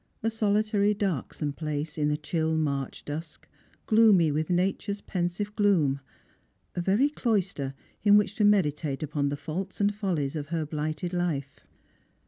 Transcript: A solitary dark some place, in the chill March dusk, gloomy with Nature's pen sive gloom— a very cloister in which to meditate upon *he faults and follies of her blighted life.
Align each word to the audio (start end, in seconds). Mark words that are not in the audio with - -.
A 0.23 0.31
solitary 0.31 0.95
dark 0.95 1.31
some 1.31 1.53
place, 1.53 1.95
in 1.95 2.09
the 2.09 2.17
chill 2.17 2.57
March 2.57 3.05
dusk, 3.05 3.47
gloomy 3.85 4.31
with 4.31 4.49
Nature's 4.49 4.99
pen 4.99 5.29
sive 5.29 5.55
gloom— 5.55 5.99
a 6.75 6.81
very 6.81 7.07
cloister 7.07 7.75
in 8.01 8.17
which 8.17 8.33
to 8.37 8.43
meditate 8.43 9.03
upon 9.03 9.29
*he 9.29 9.35
faults 9.35 9.79
and 9.79 9.93
follies 9.93 10.35
of 10.35 10.47
her 10.47 10.65
blighted 10.65 11.13
life. 11.13 11.63